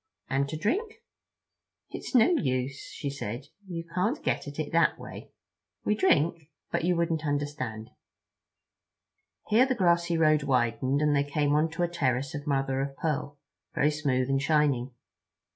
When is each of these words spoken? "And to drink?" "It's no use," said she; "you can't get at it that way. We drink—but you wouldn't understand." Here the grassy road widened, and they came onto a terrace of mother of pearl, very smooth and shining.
"And 0.31 0.49
to 0.49 0.57
drink?" 0.57 0.93
"It's 1.91 2.15
no 2.15 2.29
use," 2.31 2.91
said 3.19 3.45
she; 3.45 3.51
"you 3.67 3.83
can't 3.93 4.23
get 4.23 4.47
at 4.47 4.57
it 4.57 4.71
that 4.71 4.97
way. 4.97 5.29
We 5.85 5.93
drink—but 5.93 6.83
you 6.83 6.95
wouldn't 6.95 7.23
understand." 7.23 7.91
Here 9.45 9.67
the 9.67 9.75
grassy 9.75 10.17
road 10.17 10.41
widened, 10.41 11.03
and 11.03 11.15
they 11.15 11.23
came 11.23 11.53
onto 11.53 11.83
a 11.83 11.87
terrace 11.87 12.33
of 12.33 12.47
mother 12.47 12.81
of 12.81 12.95
pearl, 12.97 13.37
very 13.75 13.91
smooth 13.91 14.27
and 14.27 14.41
shining. 14.41 14.89